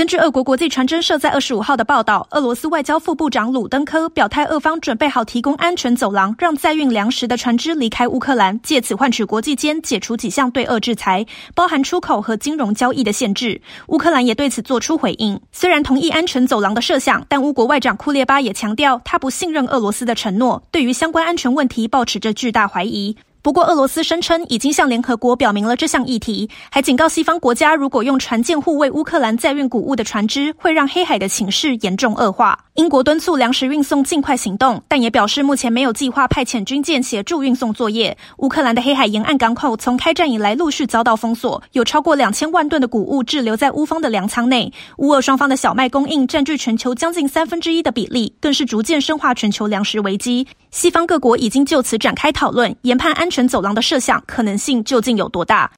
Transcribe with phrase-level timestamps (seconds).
[0.00, 13.60] 根据俄国国际传真社在二十五号的报道，俄罗斯外交副部长鲁登科表态，俄方准备好提供安全走廊，让载运粮食的船只离开乌克兰，借此换取国际间解除几项对俄制裁，包含出口和金融交易的限制。
[13.88, 23.18] 乌克兰也对此做出回应，虽然同意安全走廊的设想，但乌国外长库列巴也强调，他不信任俄罗斯的承诺，对于相关安全问题抱持着巨大怀疑。
[23.42, 32.58] 不过，俄罗斯声称已经向联合国表明了这项议题，还警告西方国家，如果用船舰护卫乌克兰载运谷物的船只，会让黑海的情势严重恶化。
[32.74, 38.16] 英国敦促粮食运送尽快行动，但也表示目前没有计划派遣军舰协助运送作业。
[38.38, 44.70] 乌克兰的黑海沿岸港口从开战以来陆续遭到封锁，有超过两千万吨的谷物滞留在乌方的粮仓内。
[44.98, 50.46] 乌俄双方的小麦供应占据全球将近三分之一的比例，更是逐渐深化全球粮食危机。
[50.70, 55.68] 西方各国已经就此展开讨论，研判安全走廊的设想可能性究竟有多大？